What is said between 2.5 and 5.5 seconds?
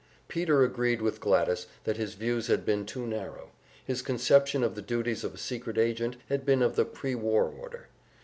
been too narrow; his conception of the duties of a